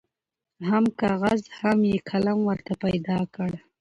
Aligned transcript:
هم 0.69 0.83
کاغذ 1.01 1.41
هم 1.59 1.79
یې 1.91 1.97
قلم 2.09 2.37
ورته 2.49 2.73
پیدا 2.83 3.17
کړ 3.35 3.51